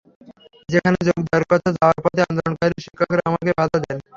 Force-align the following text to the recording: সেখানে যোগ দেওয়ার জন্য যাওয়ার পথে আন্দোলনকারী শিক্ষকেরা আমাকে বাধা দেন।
সেখানে 0.69 0.97
যোগ 1.07 1.17
দেওয়ার 1.25 1.43
জন্য 1.53 1.67
যাওয়ার 1.77 1.99
পথে 2.03 2.21
আন্দোলনকারী 2.23 2.75
শিক্ষকেরা 2.85 3.23
আমাকে 3.29 3.51
বাধা 3.59 3.77
দেন। 3.83 3.97